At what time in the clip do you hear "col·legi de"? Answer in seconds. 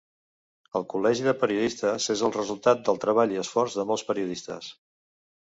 0.93-1.33